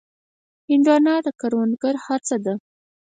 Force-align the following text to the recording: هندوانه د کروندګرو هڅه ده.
هندوانه 0.69 1.13
د 1.25 1.27
کروندګرو 1.39 2.03
هڅه 2.07 2.35
ده. 2.45 2.53